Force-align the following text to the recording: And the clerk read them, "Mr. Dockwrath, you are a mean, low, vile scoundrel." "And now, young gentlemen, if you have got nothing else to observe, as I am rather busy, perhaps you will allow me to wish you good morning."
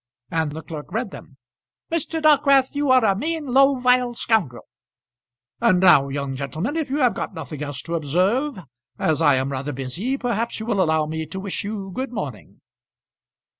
And 0.31 0.51
the 0.53 0.63
clerk 0.63 0.91
read 0.91 1.11
them, 1.11 1.37
"Mr. 1.91 2.19
Dockwrath, 2.23 2.73
you 2.73 2.89
are 2.89 3.05
a 3.05 3.15
mean, 3.15 3.45
low, 3.53 3.75
vile 3.75 4.15
scoundrel." 4.15 4.63
"And 5.61 5.79
now, 5.79 6.09
young 6.09 6.35
gentlemen, 6.35 6.75
if 6.75 6.89
you 6.89 6.97
have 6.97 7.13
got 7.13 7.35
nothing 7.35 7.61
else 7.61 7.83
to 7.83 7.93
observe, 7.93 8.57
as 8.97 9.21
I 9.21 9.35
am 9.35 9.51
rather 9.51 9.71
busy, 9.71 10.17
perhaps 10.17 10.59
you 10.59 10.65
will 10.65 10.81
allow 10.81 11.05
me 11.05 11.27
to 11.27 11.39
wish 11.39 11.63
you 11.63 11.91
good 11.93 12.11
morning." 12.11 12.61